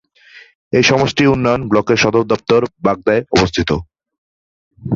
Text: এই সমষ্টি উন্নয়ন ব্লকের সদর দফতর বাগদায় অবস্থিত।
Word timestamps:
এই 0.73 0.83
সমষ্টি 0.83 1.23
উন্নয়ন 1.27 1.61
ব্লকের 1.67 1.97
সদর 2.03 2.23
দফতর 2.31 2.61
বাগদায় 2.85 3.21
অবস্থিত। 3.35 3.69